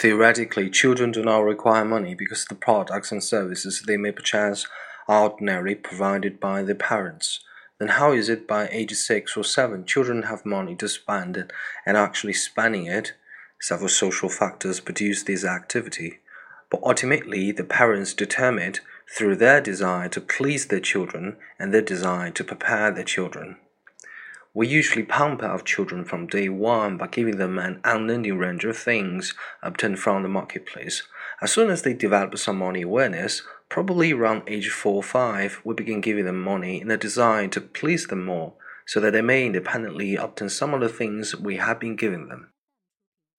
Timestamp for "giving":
27.06-27.36, 36.00-36.24, 41.94-42.28